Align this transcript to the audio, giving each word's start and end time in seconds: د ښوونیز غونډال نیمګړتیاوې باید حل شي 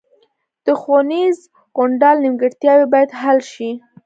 د 0.65 0.67
ښوونیز 0.81 1.37
غونډال 1.75 2.17
نیمګړتیاوې 2.23 2.85
باید 2.93 3.09
حل 3.21 3.39
شي 3.51 3.69